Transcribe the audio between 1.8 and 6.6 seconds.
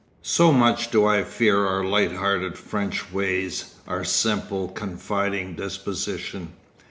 light hearted French ways, our simple, confiding disposition.